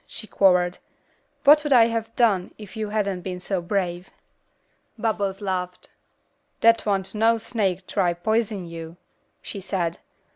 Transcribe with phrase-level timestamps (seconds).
[0.07, 0.79] she quavered.
[1.43, 4.09] "What would I have done if you hadn't been so brave?"
[4.97, 5.91] Bubbles laughed.
[6.59, 8.97] "Dat wan't no snake to pison yuh,"
[9.43, 9.99] she said.